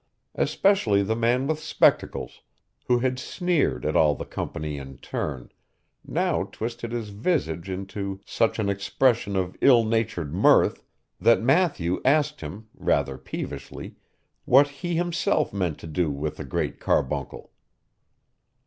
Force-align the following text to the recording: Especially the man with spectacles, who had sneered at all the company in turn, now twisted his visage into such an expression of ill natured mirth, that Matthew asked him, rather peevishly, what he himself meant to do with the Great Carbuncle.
Especially 0.33 1.03
the 1.03 1.15
man 1.15 1.45
with 1.45 1.59
spectacles, 1.59 2.41
who 2.87 2.97
had 2.97 3.19
sneered 3.19 3.85
at 3.85 3.95
all 3.95 4.15
the 4.15 4.25
company 4.25 4.79
in 4.79 4.97
turn, 4.97 5.51
now 6.03 6.41
twisted 6.45 6.91
his 6.91 7.09
visage 7.09 7.69
into 7.69 8.19
such 8.25 8.57
an 8.57 8.67
expression 8.67 9.35
of 9.35 9.55
ill 9.61 9.85
natured 9.85 10.33
mirth, 10.33 10.81
that 11.19 11.43
Matthew 11.43 12.01
asked 12.03 12.41
him, 12.41 12.67
rather 12.73 13.15
peevishly, 13.15 13.93
what 14.45 14.67
he 14.69 14.95
himself 14.95 15.53
meant 15.53 15.77
to 15.81 15.85
do 15.85 16.09
with 16.09 16.37
the 16.37 16.45
Great 16.45 16.79
Carbuncle. 16.79 17.51